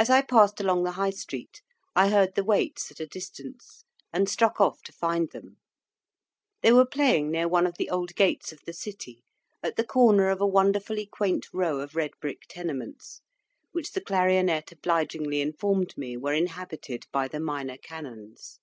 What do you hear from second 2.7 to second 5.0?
at a distance, and struck off to